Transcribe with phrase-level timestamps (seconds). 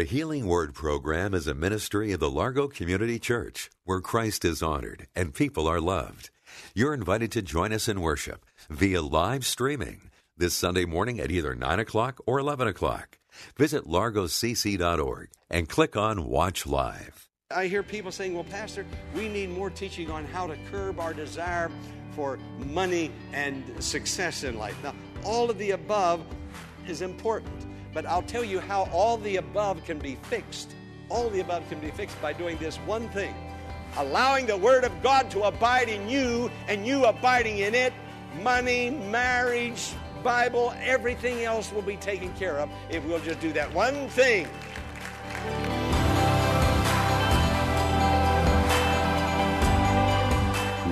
[0.00, 4.62] The Healing Word program is a ministry of the Largo Community Church where Christ is
[4.62, 6.30] honored and people are loved.
[6.74, 11.54] You're invited to join us in worship via live streaming this Sunday morning at either
[11.54, 13.18] 9 o'clock or 11 o'clock.
[13.58, 17.28] Visit largocc.org and click on Watch Live.
[17.54, 21.12] I hear people saying, well, Pastor, we need more teaching on how to curb our
[21.12, 21.70] desire
[22.12, 24.82] for money and success in life.
[24.82, 24.94] Now,
[25.26, 26.24] all of the above
[26.88, 27.69] is important.
[27.92, 30.72] But I'll tell you how all the above can be fixed.
[31.08, 33.34] All the above can be fixed by doing this one thing
[33.96, 37.92] allowing the Word of God to abide in you and you abiding in it.
[38.42, 43.72] Money, marriage, Bible, everything else will be taken care of if we'll just do that
[43.72, 44.46] one thing.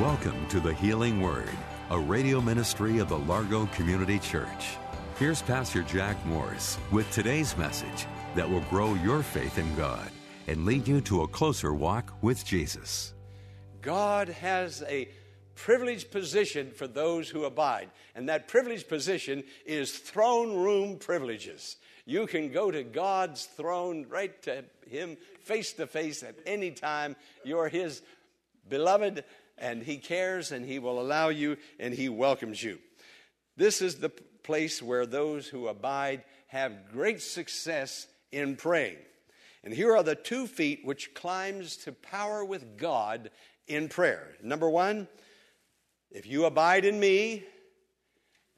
[0.00, 1.50] Welcome to the Healing Word,
[1.90, 4.78] a radio ministry of the Largo Community Church.
[5.18, 10.08] Here's Pastor Jack Morris with today's message that will grow your faith in God
[10.46, 13.14] and lead you to a closer walk with Jesus.
[13.82, 15.08] God has a
[15.56, 21.78] privileged position for those who abide, and that privileged position is throne room privileges.
[22.06, 27.16] You can go to God's throne, right to Him, face to face at any time.
[27.44, 28.02] You're His
[28.68, 29.24] beloved,
[29.58, 32.78] and He cares, and He will allow you, and He welcomes you.
[33.56, 34.12] This is the
[34.48, 38.96] place where those who abide have great success in praying.
[39.62, 43.28] And here are the two feet which climbs to power with God
[43.66, 44.36] in prayer.
[44.42, 45.06] Number one,
[46.10, 47.44] if you abide in me,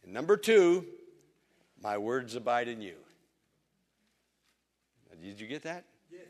[0.04, 0.86] and number two,
[1.82, 2.94] my words abide in you.
[5.20, 5.86] Did you get that?
[6.12, 6.20] Yeah.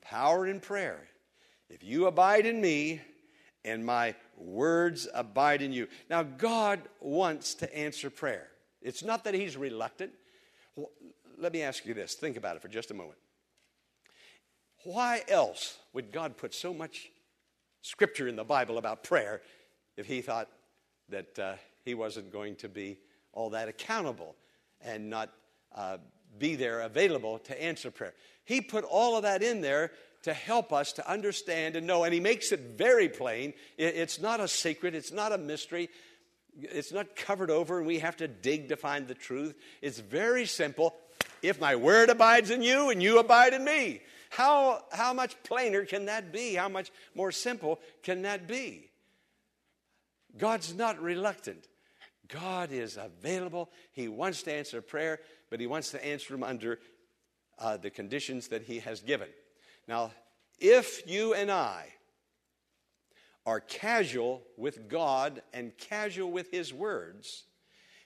[0.00, 1.06] Power in prayer.
[1.68, 3.02] If you abide in me,
[3.66, 5.88] and my words abide in you.
[6.08, 8.49] Now, God wants to answer prayer.
[8.82, 10.12] It's not that he's reluctant.
[10.76, 10.90] Well,
[11.38, 13.18] let me ask you this think about it for just a moment.
[14.84, 17.10] Why else would God put so much
[17.82, 19.42] scripture in the Bible about prayer
[19.96, 20.48] if he thought
[21.08, 21.54] that uh,
[21.84, 22.98] he wasn't going to be
[23.32, 24.36] all that accountable
[24.80, 25.30] and not
[25.74, 25.98] uh,
[26.38, 28.14] be there available to answer prayer?
[28.44, 29.92] He put all of that in there
[30.22, 33.54] to help us to understand and know, and he makes it very plain.
[33.78, 35.88] It's not a secret, it's not a mystery.
[36.58, 39.54] It's not covered over and we have to dig to find the truth.
[39.82, 40.94] It's very simple.
[41.42, 44.02] If my word abides in you and you abide in me.
[44.30, 46.54] How, how much plainer can that be?
[46.54, 48.90] How much more simple can that be?
[50.38, 51.66] God's not reluctant.
[52.28, 53.70] God is available.
[53.92, 56.78] He wants to answer prayer, but He wants to answer them under
[57.58, 59.28] uh, the conditions that He has given.
[59.88, 60.12] Now,
[60.60, 61.88] if you and I
[63.50, 67.42] are casual with God and casual with His words,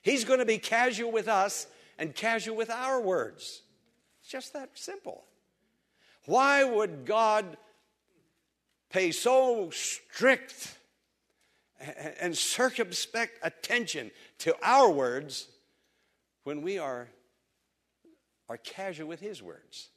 [0.01, 1.67] He's going to be casual with us
[1.99, 3.61] and casual with our words.
[4.21, 5.23] It's just that simple.
[6.25, 7.57] Why would God
[8.89, 10.79] pay so strict
[12.19, 15.47] and circumspect attention to our words
[16.43, 17.07] when we are,
[18.49, 19.89] are casual with His words?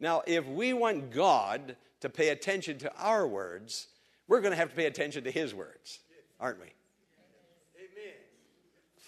[0.00, 3.88] Now, if we want God to pay attention to our words,
[4.28, 6.00] we're going to have to pay attention to his words,
[6.40, 6.66] aren't we?
[7.76, 8.14] Amen.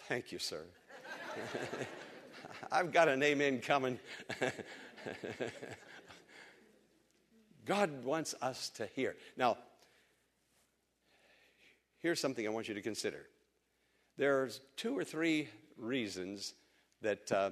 [0.09, 0.62] Thank you, sir.
[2.73, 3.99] I've got an amen coming.
[7.65, 9.17] God wants us to hear.
[9.37, 9.59] Now,
[12.00, 13.27] here's something I want you to consider.
[14.17, 16.55] There's two or three reasons
[17.03, 17.50] that, uh,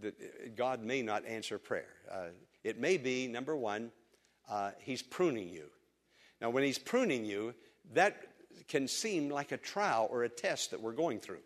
[0.00, 1.90] that God may not answer prayer.
[2.10, 2.28] Uh,
[2.62, 3.92] it may be, number one,
[4.48, 5.66] uh, He's pruning you.
[6.44, 7.54] Now, when He's pruning you,
[7.94, 8.20] that
[8.68, 11.40] can seem like a trial or a test that we're going through.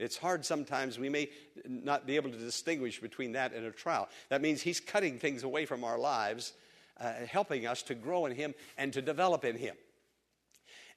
[0.00, 0.98] It's hard sometimes.
[0.98, 1.30] We may
[1.64, 4.08] not be able to distinguish between that and a trial.
[4.30, 6.54] That means He's cutting things away from our lives,
[6.98, 9.76] uh, helping us to grow in Him and to develop in Him.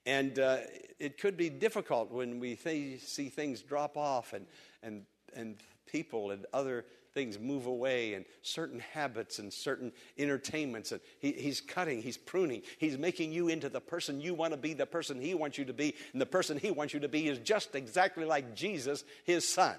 [0.08, 0.58] And uh,
[0.98, 4.48] it could be difficult when we th- see things drop off and,
[4.82, 5.04] and,
[5.36, 6.84] and people and other
[7.16, 10.92] things move away and certain habits and certain entertainments.
[10.92, 14.58] And he, he's cutting, he's pruning, he's making you into the person you want to
[14.58, 15.96] be, the person he wants you to be.
[16.14, 19.76] And the person he wants you to be is just exactly like Jesus, his son.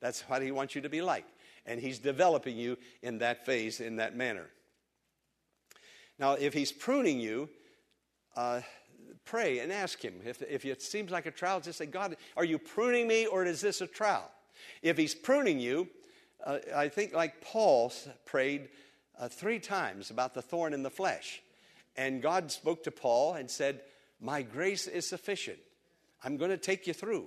[0.00, 1.26] That's what he wants you to be like.
[1.66, 4.46] And He's developing you in that phase, in that manner.
[6.18, 7.48] Now, if He's pruning you,
[8.36, 8.62] uh,
[9.24, 10.14] pray and ask Him.
[10.24, 13.44] If, if it seems like a trial, just say, God, are you pruning me or
[13.44, 14.30] is this a trial?
[14.82, 15.88] If He's pruning you,
[16.44, 17.92] uh, I think like Paul
[18.26, 18.68] prayed
[19.18, 21.42] uh, three times about the thorn in the flesh.
[21.96, 23.82] And God spoke to Paul and said,
[24.20, 25.58] My grace is sufficient.
[26.22, 27.26] I'm going to take you through.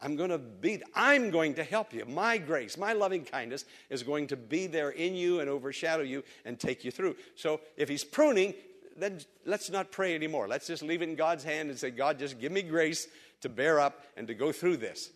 [0.00, 2.04] I'm going to be, I'm going to help you.
[2.04, 6.22] My grace, my loving kindness is going to be there in you and overshadow you
[6.44, 7.16] and take you through.
[7.34, 8.54] So if he's pruning,
[8.96, 10.46] then let's not pray anymore.
[10.46, 13.08] Let's just leave it in God's hand and say, God, just give me grace
[13.40, 15.10] to bear up and to go through this.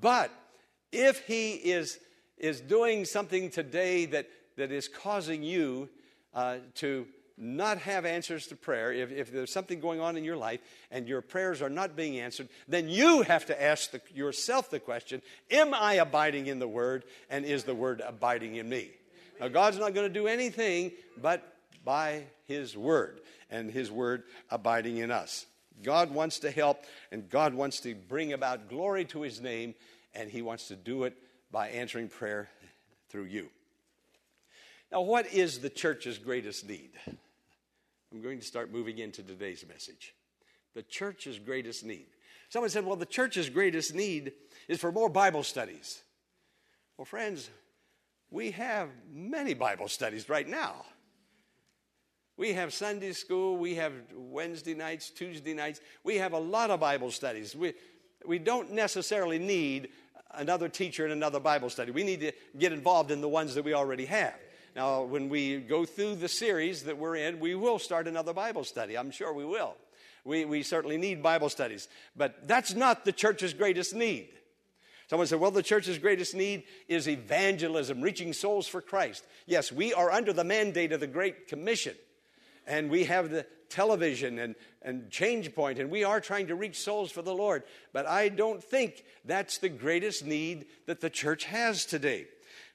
[0.00, 0.30] But
[0.90, 1.98] if he is,
[2.38, 5.88] is doing something today that, that is causing you
[6.34, 7.06] uh, to
[7.38, 10.60] not have answers to prayer, if, if there's something going on in your life
[10.90, 14.80] and your prayers are not being answered, then you have to ask the, yourself the
[14.80, 18.90] question Am I abiding in the Word and is the Word abiding in me?
[19.38, 24.96] Now, God's not going to do anything but by His Word and His Word abiding
[24.96, 25.44] in us.
[25.82, 29.74] God wants to help and God wants to bring about glory to His name,
[30.14, 31.14] and He wants to do it
[31.56, 32.50] by answering prayer
[33.08, 33.48] through you.
[34.92, 36.90] Now, what is the church's greatest need?
[38.12, 40.14] I'm going to start moving into today's message.
[40.74, 42.08] The church's greatest need.
[42.50, 44.32] Someone said, well, the church's greatest need
[44.68, 46.02] is for more Bible studies.
[46.98, 47.48] Well, friends,
[48.30, 50.84] we have many Bible studies right now.
[52.36, 56.80] We have Sunday school, we have Wednesday nights, Tuesday nights, we have a lot of
[56.80, 57.56] Bible studies.
[57.56, 57.72] We,
[58.26, 59.88] we don't necessarily need
[60.32, 61.90] another teacher in another Bible study.
[61.90, 64.34] We need to get involved in the ones that we already have.
[64.74, 68.64] Now, when we go through the series that we're in, we will start another Bible
[68.64, 68.96] study.
[68.98, 69.74] I'm sure we will.
[70.24, 71.88] We, we certainly need Bible studies.
[72.14, 74.28] But that's not the church's greatest need.
[75.08, 79.24] Someone said, well, the church's greatest need is evangelism, reaching souls for Christ.
[79.46, 81.94] Yes, we are under the mandate of the Great Commission.
[82.66, 86.80] And we have the television and, and change point, and we are trying to reach
[86.80, 87.62] souls for the Lord.
[87.92, 92.26] But I don't think that's the greatest need that the church has today.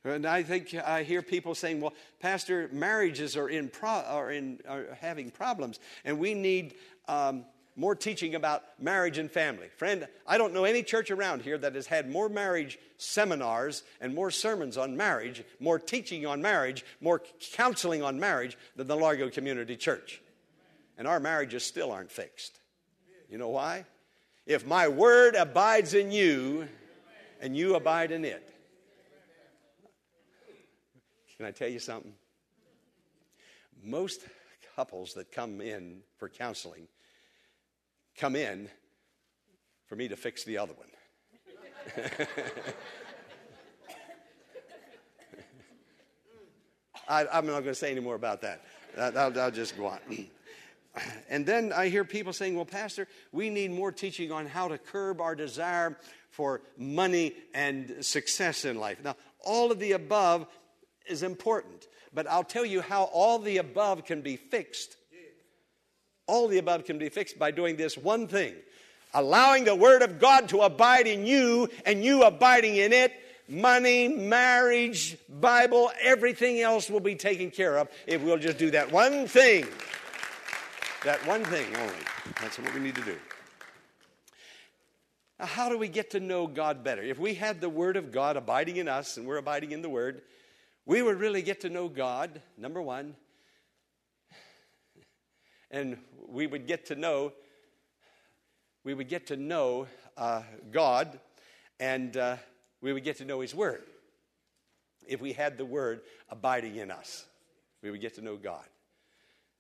[0.04, 4.60] And I think I hear people saying, well, Pastor, marriages are, in pro- are, in,
[4.68, 6.74] are having problems, and we need
[7.08, 7.46] um,
[7.76, 9.68] more teaching about marriage and family.
[9.78, 14.14] Friend, I don't know any church around here that has had more marriage seminars and
[14.14, 17.22] more sermons on marriage, more teaching on marriage, more
[17.54, 20.22] counseling on marriage than the Largo Community Church.
[21.02, 22.60] And our marriages still aren't fixed.
[23.28, 23.86] You know why?
[24.46, 26.68] If my word abides in you
[27.42, 28.48] and you abide in it,
[31.36, 32.14] can I tell you something?
[33.84, 34.22] Most
[34.76, 36.88] couples that come in for counseling
[38.16, 38.70] come in
[39.88, 40.90] for me to fix the other one.
[47.10, 48.62] I, am not going to say any more about that.
[49.00, 49.98] I'll, I'll just go on.
[51.30, 54.78] and then I hear people saying, well, Pastor, we need more teaching on how to
[54.78, 55.98] curb our desire
[56.30, 59.04] for money and success in life.
[59.04, 60.48] Now, all of the above
[61.08, 61.88] is important.
[62.14, 64.98] But I'll tell you how all the above can be fixed.
[66.28, 68.56] All the above can be fixed by doing this one thing
[69.14, 73.14] allowing the Word of God to abide in you and you abiding in it.
[73.48, 78.92] Money, marriage, Bible, everything else will be taken care of if we'll just do that
[78.92, 79.66] one thing.
[81.04, 81.94] That one thing only.
[82.40, 83.18] That's what we need to do.
[85.40, 87.02] Now, how do we get to know God better?
[87.02, 89.90] If we had the Word of God abiding in us and we're abiding in the
[89.90, 90.22] Word,
[90.86, 93.16] we would really get to know God, number one,
[95.72, 97.34] and we would get to know
[98.84, 100.42] we would get to know uh,
[100.72, 101.20] God,
[101.80, 102.38] and uh,
[102.82, 103.84] we would get to know His Word.
[105.08, 107.26] If we had the Word abiding in us,
[107.84, 108.66] we would get to know God.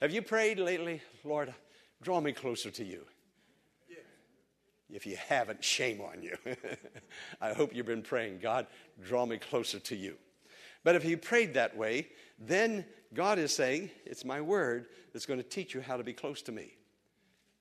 [0.01, 1.53] Have you prayed lately, Lord,
[2.01, 3.05] draw me closer to you?
[4.89, 6.35] If you haven't, shame on you.
[7.41, 8.67] I hope you've been praying, God,
[9.01, 10.15] draw me closer to you.
[10.83, 15.39] But if you prayed that way, then God is saying, It's my word that's going
[15.39, 16.73] to teach you how to be close to me.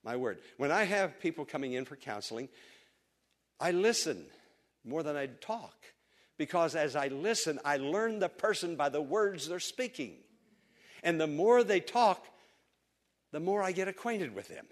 [0.03, 0.39] My word.
[0.57, 2.49] When I have people coming in for counseling,
[3.61, 4.25] I listen
[4.85, 5.77] more than I talk.
[6.39, 10.15] Because as I listen, I learn the person by the words they're speaking.
[11.03, 12.27] And the more they talk,
[13.33, 14.67] the more I get acquainted with them.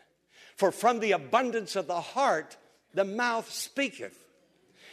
[0.57, 2.57] For from the abundance of the heart,
[2.95, 4.19] the mouth speaketh.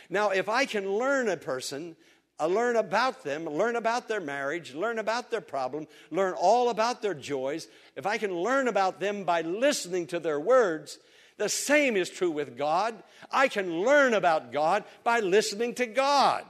[0.09, 1.95] Now, if I can learn a person
[2.37, 7.01] I learn about them, learn about their marriage, learn about their problem, learn all about
[7.01, 7.67] their joys.
[7.95, 10.99] If I can learn about them by listening to their words,
[11.37, 13.01] the same is true with God.
[13.31, 16.43] I can learn about God by listening to God.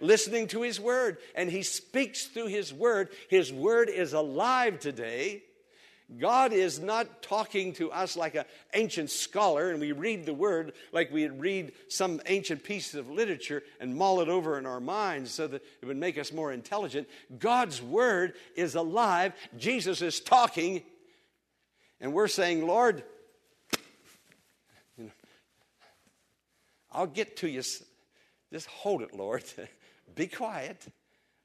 [0.00, 1.18] Listening to His Word.
[1.34, 3.08] And He speaks through His Word.
[3.28, 5.42] His Word is alive today.
[6.18, 10.72] God is not talking to us like an ancient scholar, and we read the word
[10.92, 15.30] like we read some ancient piece of literature and mull it over in our minds
[15.30, 17.08] so that it would make us more intelligent.
[17.38, 19.34] God's word is alive.
[19.56, 20.82] Jesus is talking,
[22.00, 23.04] and we're saying, Lord,
[26.90, 27.62] I'll get to you.
[28.52, 29.44] Just hold it, Lord.
[30.14, 30.86] Be quiet.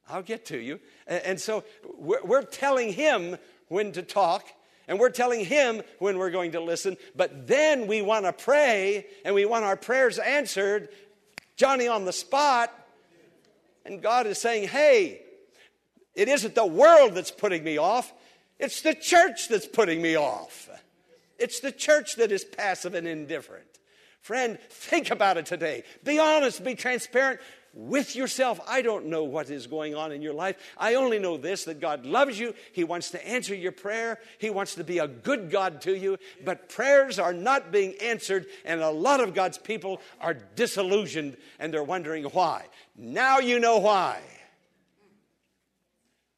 [0.09, 0.79] I'll get to you.
[1.07, 1.63] And so
[1.97, 4.45] we're telling him when to talk,
[4.87, 9.07] and we're telling Him when we're going to listen, but then we want to pray
[9.23, 10.89] and we want our prayers answered,
[11.55, 12.71] Johnny on the spot.
[13.85, 15.21] And God is saying, hey,
[16.13, 18.13] it isn't the world that's putting me off,
[18.59, 20.69] it's the church that's putting me off.
[21.37, 23.67] It's the church that is passive and indifferent.
[24.21, 25.83] Friend, think about it today.
[26.03, 27.41] Be honest, be transparent
[27.75, 28.59] with yourself.
[28.67, 30.55] I don't know what is going on in your life.
[30.77, 32.55] I only know this that God loves you.
[32.71, 34.19] He wants to answer your prayer.
[34.39, 36.17] He wants to be a good God to you.
[36.43, 41.73] But prayers are not being answered, and a lot of God's people are disillusioned and
[41.73, 42.65] they're wondering why.
[42.95, 44.21] Now you know why.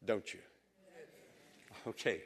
[0.04, 0.40] Don't you?
[1.86, 2.22] Okay.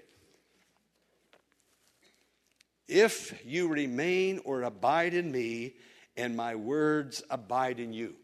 [2.88, 5.74] If you remain or abide in me,
[6.16, 8.14] and my words abide in you.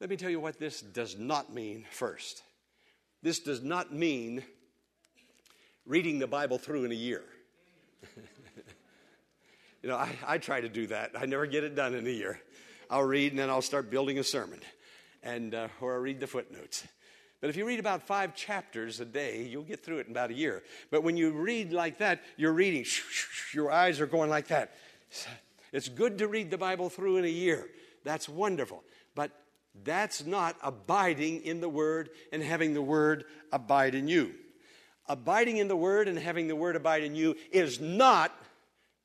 [0.00, 2.42] Let me tell you what this does not mean first.
[3.22, 4.42] This does not mean
[5.86, 7.22] reading the Bible through in a year.
[9.82, 11.12] you know, I, I, try to do that.
[11.18, 12.40] I never get it done in a year.
[12.90, 14.60] I'll read and then I'll start building a sermon,
[15.22, 16.86] and uh, or I read the footnotes.
[17.40, 20.30] But if you read about five chapters a day, you'll get through it in about
[20.30, 20.62] a year.
[20.90, 22.84] But when you read like that, you're reading,
[23.54, 24.74] your eyes are going like that.
[25.72, 27.68] It's good to read the Bible through in a year.
[28.02, 28.82] That's wonderful.
[29.14, 29.30] But
[29.82, 34.32] that's not abiding in the Word and having the Word abide in you.
[35.08, 38.32] Abiding in the Word and having the Word abide in you is not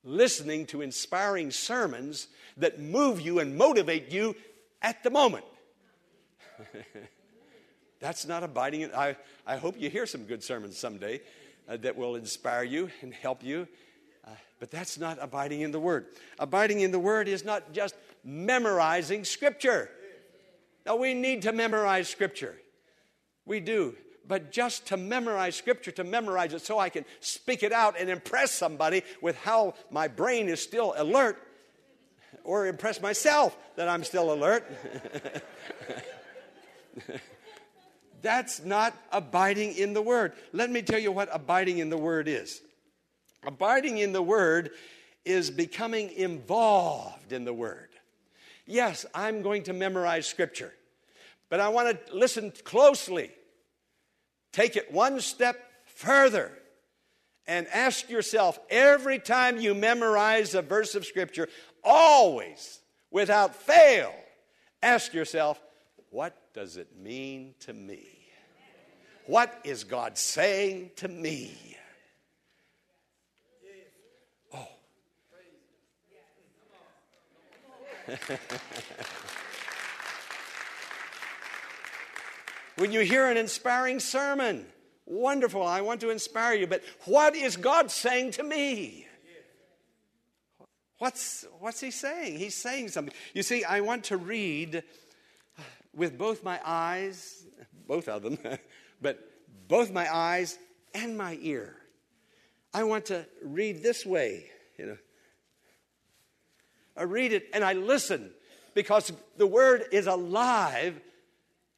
[0.04, 4.36] listening to inspiring sermons that move you and motivate you
[4.82, 5.46] at the moment.
[8.00, 8.94] That's not abiding in.
[8.94, 11.20] I, I hope you hear some good sermons someday
[11.68, 13.68] uh, that will inspire you and help you.
[14.26, 16.06] Uh, but that's not abiding in the Word.
[16.38, 19.90] Abiding in the Word is not just memorizing Scripture.
[20.90, 22.56] Now, we need to memorize Scripture.
[23.46, 23.96] We do.
[24.28, 28.10] But just to memorize Scripture, to memorize it so I can speak it out and
[28.10, 31.38] impress somebody with how my brain is still alert,
[32.44, 34.66] or impress myself that I'm still alert.
[38.24, 40.34] That's not abiding in the Word.
[40.54, 42.62] Let me tell you what abiding in the Word is.
[43.46, 44.72] Abiding in the Word
[45.24, 47.90] is becoming involved in the Word.
[48.66, 50.74] Yes, I'm going to memorize Scripture.
[51.50, 53.32] But I want to listen closely.
[54.54, 56.52] Take it one step further
[57.48, 61.50] and ask yourself every time you memorize a verse of Scripture,
[61.84, 62.80] always,
[63.10, 64.14] without fail,
[64.84, 65.60] ask yourself,
[66.12, 68.06] what does it mean to me?
[69.26, 71.56] What is God saying to me?
[74.54, 74.68] Oh.
[82.80, 84.66] when you hear an inspiring sermon,
[85.06, 89.06] wonderful, I want to inspire you, but what is God saying to me?
[90.98, 92.40] What's, what's he saying?
[92.40, 93.14] He's saying something.
[93.34, 94.84] You see, I want to read
[95.94, 97.46] with both my eyes,
[97.88, 98.38] both of them,
[99.02, 99.20] but
[99.68, 100.58] both my eyes
[100.94, 101.76] and my ear.
[102.74, 104.46] I want to read this way,
[104.78, 104.98] you know.
[106.96, 108.32] I read it and I listen
[108.74, 111.00] because the word is alive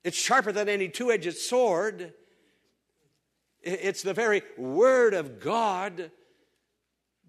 [0.04, 2.14] it's sharper than any two edged sword.
[3.62, 6.12] It's the very Word of God.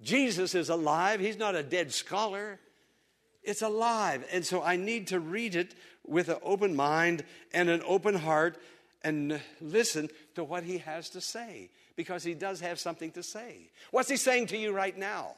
[0.02, 1.20] Jesus is alive.
[1.20, 2.58] He's not a dead scholar.
[3.42, 4.24] It's alive.
[4.32, 5.74] And so I need to read it
[6.06, 8.56] with an open mind and an open heart
[9.04, 13.70] and listen to what he has to say because he does have something to say.
[13.90, 15.34] What's he saying to you right now?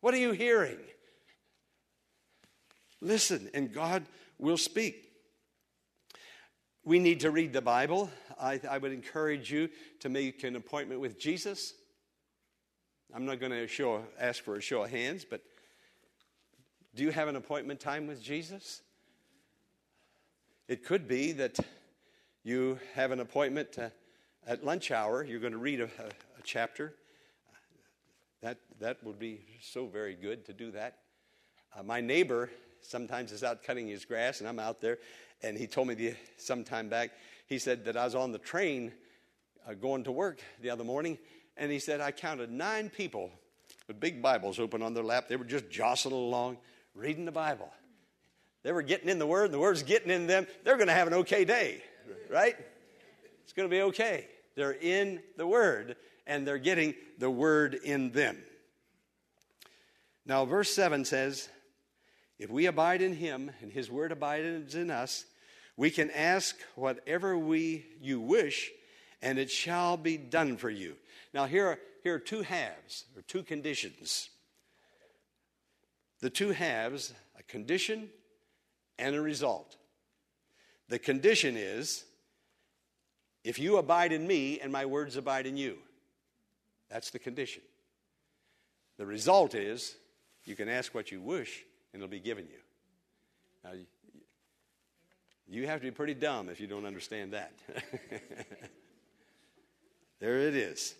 [0.00, 0.78] What are you hearing?
[3.00, 4.04] Listen, and God
[4.38, 5.13] will speak
[6.84, 8.10] we need to read the Bible.
[8.40, 11.72] I, I, would encourage you to make an appointment with Jesus.
[13.14, 15.40] I'm not going to ask for a show of hands, but
[16.94, 18.82] do you have an appointment time with Jesus?
[20.68, 21.58] It could be that
[22.42, 23.90] you have an appointment to,
[24.46, 25.24] at lunch hour.
[25.24, 26.94] You're going to read a, a, a chapter.
[28.42, 30.98] That, that would be so very good to do that.
[31.74, 32.50] Uh, my neighbor
[32.84, 34.98] sometimes is out cutting his grass, and I'm out there.
[35.42, 37.10] And he told me the, some time back,
[37.46, 38.92] he said that I was on the train
[39.68, 41.18] uh, going to work the other morning,
[41.56, 43.30] and he said I counted nine people
[43.86, 45.28] with big Bibles open on their lap.
[45.28, 46.58] They were just jostling along,
[46.94, 47.70] reading the Bible.
[48.62, 50.46] They were getting in the Word, and the Word's getting in them.
[50.64, 51.82] They're going to have an okay day,
[52.30, 52.56] right?
[53.42, 54.26] It's going to be okay.
[54.54, 58.38] They're in the Word, and they're getting the Word in them.
[60.26, 61.48] Now, verse 7 says,
[62.38, 65.24] If we abide in Him, and His Word abides in us,
[65.76, 68.70] we can ask whatever we you wish,
[69.22, 70.96] and it shall be done for you.
[71.32, 74.30] Now, here are, here are two halves, or two conditions.
[76.20, 78.08] The two halves, a condition
[78.98, 79.76] and a result.
[80.88, 82.04] The condition is
[83.42, 85.78] if you abide in me and my words abide in you.
[86.88, 87.62] That's the condition.
[88.96, 89.96] The result is
[90.44, 91.64] you can ask what you wish
[91.94, 92.58] and it'll be given you.
[93.62, 93.70] Now,
[95.46, 97.52] you have to be pretty dumb if you don't understand that.
[100.20, 100.94] there it is.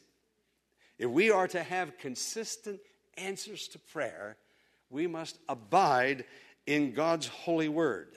[0.97, 2.79] If we are to have consistent
[3.19, 4.37] answers to prayer,
[4.89, 6.25] we must abide
[6.65, 8.15] in God's holy word.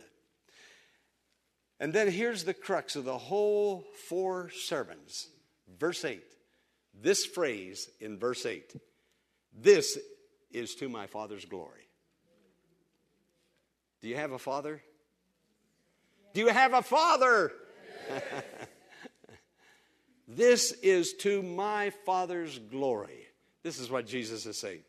[1.80, 5.28] And then here's the crux of the whole four sermons.
[5.80, 6.24] Verse 8.
[6.94, 8.76] This phrase in verse 8
[9.52, 9.98] This
[10.52, 11.87] is to my Father's glory.
[14.02, 14.82] Do you have a father?
[16.34, 17.52] Do you have a father?
[20.28, 23.28] this is to my Father's glory.
[23.64, 24.82] This is what Jesus is saying.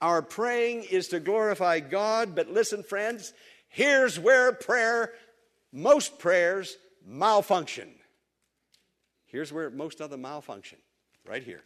[0.00, 3.32] Our praying is to glorify God, but listen, friends,
[3.68, 5.12] here's where prayer,
[5.72, 7.88] most prayers, malfunction.
[9.26, 10.78] Here's where most of them malfunction,
[11.26, 11.62] right here.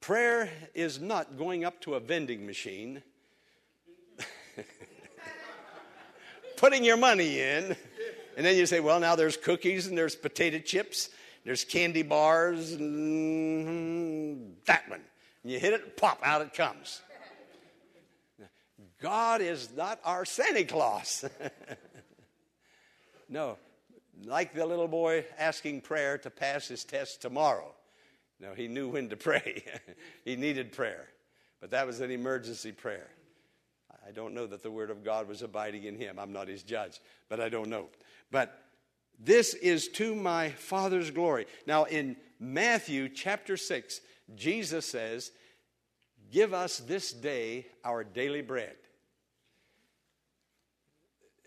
[0.00, 3.02] Prayer is not going up to a vending machine,
[6.60, 7.74] putting your money in,
[8.36, 11.08] and then you say, well, now there's cookies and there's potato chips,
[11.42, 15.00] there's candy bars, and that one.
[15.42, 17.00] And you hit it, pop, out it comes.
[19.00, 21.24] God is not our Santa Claus.
[23.30, 23.56] no,
[24.26, 27.72] like the little boy asking prayer to pass his test tomorrow.
[28.38, 29.64] No, he knew when to pray.
[30.26, 31.08] he needed prayer.
[31.58, 33.08] But that was an emergency prayer.
[34.06, 36.18] I don't know that the Word of God was abiding in him.
[36.18, 37.88] I'm not his judge, but I don't know.
[38.30, 38.64] But
[39.18, 41.46] this is to my Father's glory.
[41.66, 44.00] Now, in Matthew chapter 6,
[44.34, 45.30] Jesus says,
[46.30, 48.76] Give us this day our daily bread.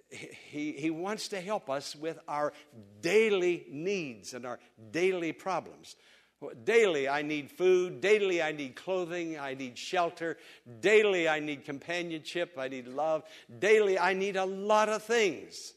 [0.10, 2.54] He, he wants to help us with our
[3.02, 4.60] daily needs and our
[4.92, 5.96] daily problems.
[6.64, 8.02] Daily, I need food.
[8.02, 9.40] Daily, I need clothing.
[9.40, 10.38] I need shelter.
[10.80, 12.56] Daily, I need companionship.
[12.58, 13.24] I need love.
[13.60, 15.74] Daily, I need a lot of things.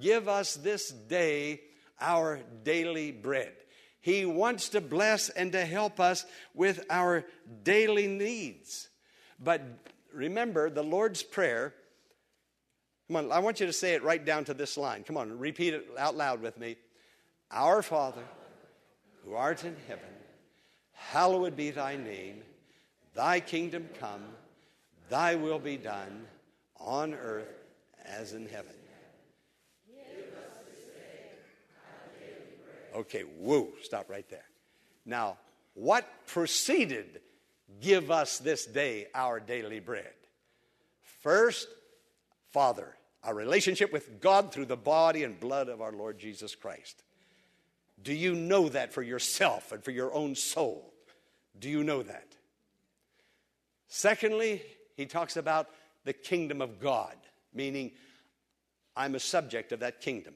[0.00, 1.60] Give us this day
[2.00, 3.52] our daily bread.
[4.00, 7.24] He wants to bless and to help us with our
[7.62, 8.88] daily needs.
[9.38, 9.62] But
[10.12, 11.74] remember, the Lord's Prayer,
[13.06, 15.04] come on, I want you to say it right down to this line.
[15.04, 16.76] Come on, repeat it out loud with me.
[17.50, 18.22] Our Father,
[19.38, 20.04] art in heaven,
[20.92, 22.42] hallowed be thy name.
[23.14, 24.24] Thy kingdom come,
[25.08, 26.26] thy will be done
[26.78, 27.64] on earth
[28.04, 28.72] as in heaven.
[32.94, 34.46] Okay, whoa, stop right there.
[35.06, 35.38] Now,
[35.74, 37.20] what preceded
[37.80, 40.14] give us this day our daily bread?
[41.22, 41.68] First,
[42.50, 47.04] Father, our relationship with God through the body and blood of our Lord Jesus Christ.
[48.02, 50.92] Do you know that for yourself and for your own soul?
[51.58, 52.36] Do you know that?
[53.88, 54.62] Secondly,
[54.96, 55.68] he talks about
[56.04, 57.16] the kingdom of God,
[57.52, 57.92] meaning
[58.96, 60.34] I'm a subject of that kingdom.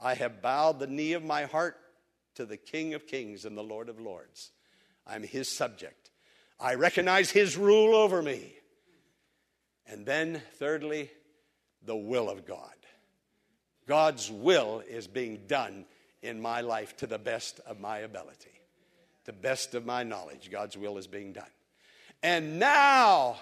[0.00, 1.76] I have bowed the knee of my heart
[2.34, 4.52] to the King of Kings and the Lord of Lords.
[5.06, 6.10] I'm his subject.
[6.60, 8.54] I recognize his rule over me.
[9.86, 11.10] And then, thirdly,
[11.82, 12.74] the will of God.
[13.86, 15.86] God's will is being done
[16.26, 18.60] in my life to the best of my ability,
[19.24, 20.50] the best of my knowledge.
[20.50, 21.44] God's will is being done.
[22.22, 23.36] And now,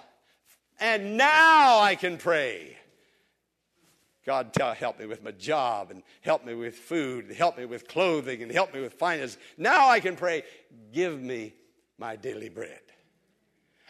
[0.79, 2.77] and now I can pray.
[4.27, 7.67] God, tell, help me with my job and help me with food and help me
[7.67, 9.39] with clothing and help me with finances.
[9.59, 10.45] Now I can pray,
[10.93, 11.55] give me
[11.99, 12.81] my daily bread.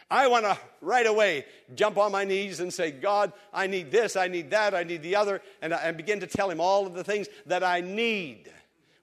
[0.09, 4.15] I want to right away jump on my knees and say, God, I need this,
[4.15, 6.85] I need that, I need the other, and, I, and begin to tell Him all
[6.85, 8.51] of the things that I need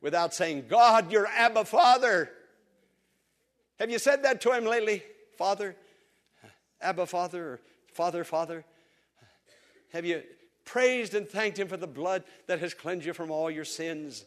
[0.03, 2.31] without saying, God, you're Abba Father.
[3.79, 5.03] Have you said that to Him lately?
[5.39, 5.77] Father?
[6.81, 7.45] Abba Father?
[7.45, 7.61] Or
[7.95, 8.65] Father, Father?
[9.93, 10.23] Have you
[10.65, 14.25] praised and thanked Him for the blood that has cleansed you from all your sins?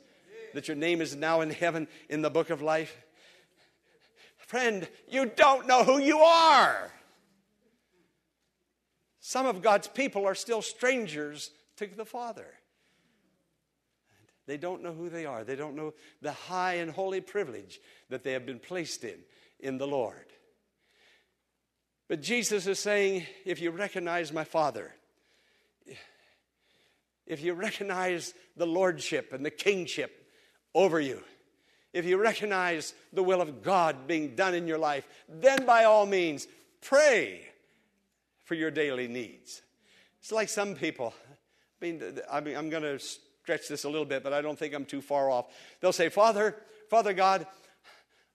[0.53, 2.97] That your name is now in heaven in the book of life?
[4.37, 6.91] Friend, you don't know who you are.
[9.19, 12.45] Some of God's people are still strangers to the Father.
[14.47, 15.43] They don't know who they are.
[15.43, 17.79] They don't know the high and holy privilege
[18.09, 19.19] that they have been placed in
[19.59, 20.25] in the Lord.
[22.07, 24.93] But Jesus is saying, if you recognize my Father,
[27.25, 30.29] if you recognize the lordship and the kingship
[30.75, 31.23] over you,
[31.93, 36.05] if you recognize the will of God being done in your life, then by all
[36.05, 36.47] means
[36.81, 37.47] pray
[38.43, 39.63] for your daily needs.
[40.19, 41.15] It's like some people,
[41.81, 43.03] I mean, I mean I'm going to
[43.45, 45.45] stretch this a little bit, but I don't think I'm too far off.
[45.79, 46.55] They'll say, Father,
[46.89, 47.45] Father God,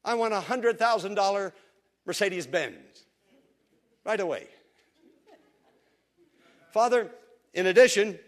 [0.04, 1.52] I want a $100,000
[2.06, 2.76] Mercedes Benz
[4.04, 4.46] right away.
[6.72, 7.10] Father,
[7.54, 8.20] in addition,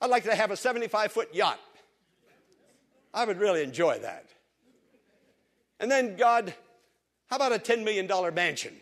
[0.00, 1.60] I'd like to have a 75 foot yacht.
[3.14, 4.26] I would really enjoy that.
[5.78, 6.52] And then, God,
[7.30, 8.74] how about a $10 million mansion?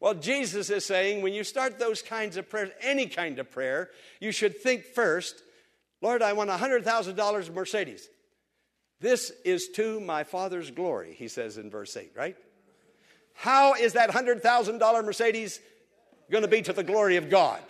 [0.00, 3.90] Well, Jesus is saying when you start those kinds of prayers, any kind of prayer,
[4.20, 5.42] you should think first,
[6.02, 8.08] Lord, I want a $100,000 Mercedes.
[9.00, 12.36] This is to my Father's glory, he says in verse 8, right?
[13.34, 15.60] How is that $100,000 Mercedes
[16.30, 17.60] going to be to the glory of God?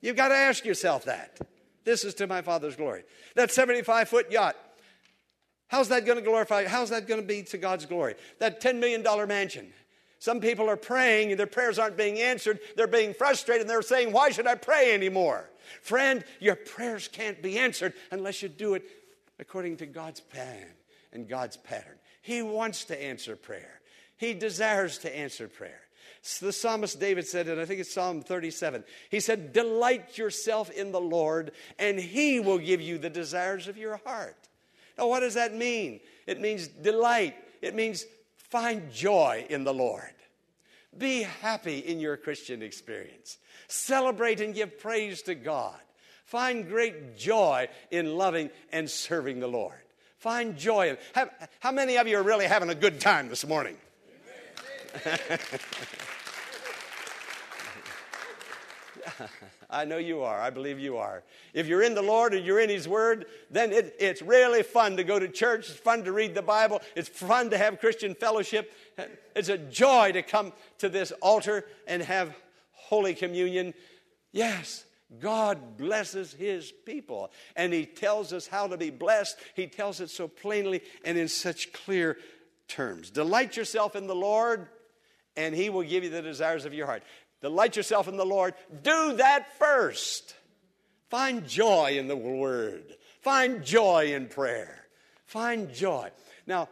[0.00, 1.38] You've got to ask yourself that.
[1.84, 3.04] This is to my Father's glory.
[3.36, 4.56] That 75 foot yacht,
[5.68, 6.66] how's that going to glorify?
[6.66, 8.14] How's that going to be to God's glory?
[8.38, 9.72] That $10 million mansion,
[10.24, 12.58] some people are praying and their prayers aren't being answered.
[12.76, 15.50] They're being frustrated and they're saying, Why should I pray anymore?
[15.82, 18.88] Friend, your prayers can't be answered unless you do it
[19.38, 20.64] according to God's plan
[21.12, 21.96] and God's pattern.
[22.22, 23.82] He wants to answer prayer,
[24.16, 25.82] He desires to answer prayer.
[26.40, 30.90] The psalmist David said, and I think it's Psalm 37, he said, Delight yourself in
[30.90, 34.48] the Lord, and He will give you the desires of your heart.
[34.96, 36.00] Now, what does that mean?
[36.26, 38.06] It means delight, it means
[38.54, 40.14] find joy in the Lord.
[40.96, 43.36] Be happy in your Christian experience.
[43.66, 45.74] Celebrate and give praise to God.
[46.24, 49.74] Find great joy in loving and serving the Lord.
[50.18, 50.96] Find joy.
[51.16, 53.76] How, how many of you are really having a good time this morning?
[59.70, 60.40] I know you are.
[60.40, 61.22] I believe you are.
[61.52, 64.96] If you're in the Lord and you're in His Word, then it, it's really fun
[64.96, 65.70] to go to church.
[65.70, 66.80] It's fun to read the Bible.
[66.94, 68.72] It's fun to have Christian fellowship.
[69.34, 72.36] It's a joy to come to this altar and have
[72.72, 73.74] Holy Communion.
[74.32, 74.84] Yes,
[75.20, 77.30] God blesses His people.
[77.56, 79.36] And He tells us how to be blessed.
[79.54, 82.18] He tells it so plainly and in such clear
[82.68, 83.10] terms.
[83.10, 84.68] Delight yourself in the Lord,
[85.36, 87.02] and He will give you the desires of your heart.
[87.44, 88.54] Delight yourself in the Lord.
[88.82, 90.34] Do that first.
[91.10, 92.96] Find joy in the Word.
[93.20, 94.86] Find joy in prayer.
[95.26, 96.10] Find joy.
[96.46, 96.70] Now,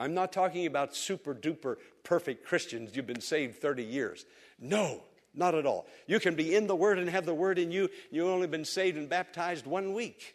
[0.00, 2.96] I'm not talking about super duper perfect Christians.
[2.96, 4.24] You've been saved 30 years.
[4.58, 5.02] No,
[5.34, 5.86] not at all.
[6.06, 7.90] You can be in the Word and have the Word in you.
[8.10, 10.34] You've only been saved and baptized one week.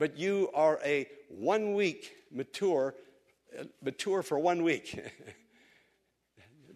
[0.00, 2.96] But you are a one week mature,
[3.56, 5.00] uh, mature for one week.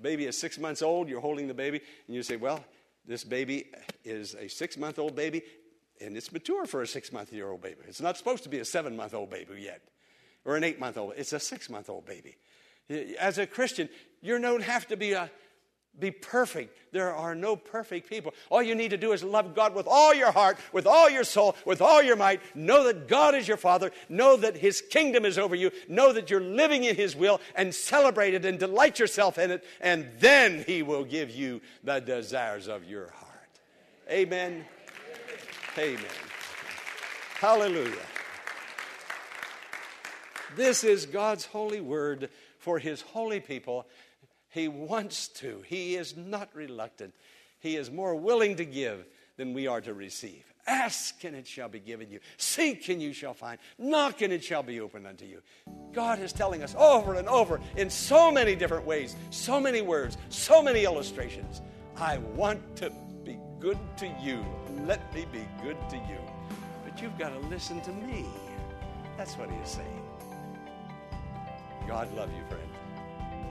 [0.02, 2.64] baby is six months old, you're holding the baby, and you say, Well,
[3.06, 3.66] this baby
[4.04, 5.42] is a six month old baby,
[6.00, 7.80] and it's mature for a six month year old baby.
[7.88, 9.82] It's not supposed to be a seven month old baby yet,
[10.44, 11.14] or an eight month old.
[11.16, 12.36] It's a six month old baby.
[13.18, 13.88] As a Christian,
[14.20, 15.30] you don't have to be a
[15.98, 16.76] be perfect.
[16.92, 18.32] There are no perfect people.
[18.50, 21.24] All you need to do is love God with all your heart, with all your
[21.24, 22.40] soul, with all your might.
[22.56, 23.90] Know that God is your Father.
[24.08, 25.70] Know that His kingdom is over you.
[25.88, 29.64] Know that you're living in His will and celebrate it and delight yourself in it.
[29.80, 33.60] And then He will give you the desires of your heart.
[34.10, 34.64] Amen.
[35.76, 36.04] Amen.
[37.38, 37.92] Hallelujah.
[40.56, 43.86] This is God's holy word for His holy people
[44.52, 45.62] he wants to.
[45.66, 47.14] He is not reluctant.
[47.58, 49.06] He is more willing to give
[49.38, 50.44] than we are to receive.
[50.66, 52.20] Ask and it shall be given you.
[52.36, 53.58] Seek and you shall find.
[53.78, 55.40] Knock and it shall be opened unto you.
[55.92, 60.18] God is telling us over and over in so many different ways, so many words,
[60.28, 61.62] so many illustrations.
[61.96, 62.92] I want to
[63.24, 64.44] be good to you.
[64.84, 66.18] Let me be good to you.
[66.84, 68.26] But you've got to listen to me.
[69.16, 70.02] That's what he is saying.
[71.88, 72.71] God love you, friend.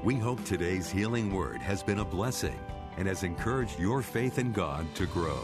[0.04, 2.60] We hope today's healing word has been a blessing
[2.98, 5.44] and has encouraged your faith in God to grow.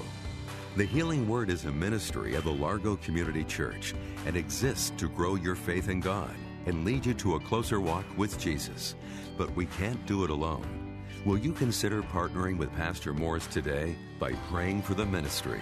[0.76, 3.94] The Healing Word is a ministry of the Largo Community Church
[4.26, 6.34] and exists to grow your faith in God
[6.66, 8.96] and lead you to a closer walk with Jesus.
[9.38, 11.04] But we can't do it alone.
[11.24, 15.62] Will you consider partnering with Pastor Morris today by praying for the ministry?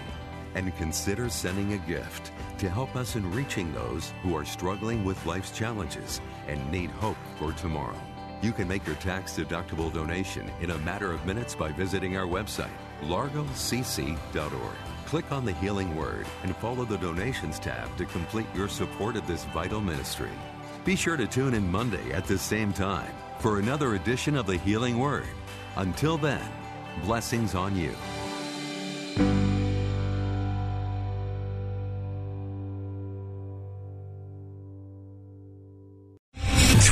[0.53, 5.25] And consider sending a gift to help us in reaching those who are struggling with
[5.25, 7.99] life's challenges and need hope for tomorrow.
[8.45, 12.27] You can make your tax deductible donation in a matter of minutes by visiting our
[12.27, 12.69] website,
[13.01, 14.75] largocc.org.
[15.08, 19.25] Click on the Healing Word and follow the Donations tab to complete your support of
[19.25, 20.29] this vital ministry.
[20.84, 24.58] Be sure to tune in Monday at the same time for another edition of the
[24.58, 25.25] Healing Word.
[25.77, 26.47] Until then,
[27.01, 27.95] blessings on you.